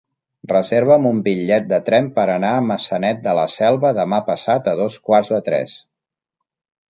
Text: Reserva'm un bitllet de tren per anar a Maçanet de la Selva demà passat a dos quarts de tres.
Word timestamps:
Reserva'm 0.51 1.03
un 1.09 1.19
bitllet 1.27 1.67
de 1.73 1.77
tren 1.89 2.07
per 2.15 2.23
anar 2.35 2.53
a 2.55 2.63
Maçanet 2.69 3.21
de 3.27 3.35
la 3.41 3.45
Selva 3.57 3.91
demà 3.99 4.21
passat 4.31 4.69
a 4.71 4.75
dos 4.81 4.97
quarts 5.11 5.33
de 5.35 5.43
tres. 5.51 5.77